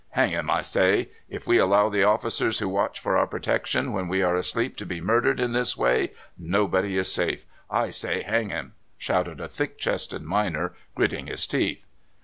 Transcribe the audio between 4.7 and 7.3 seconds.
to be murdered in this way, nobody is